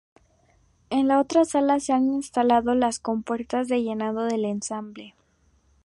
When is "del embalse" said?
4.23-5.13